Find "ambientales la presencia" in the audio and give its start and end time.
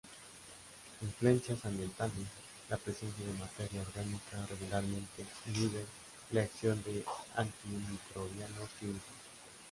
1.63-3.23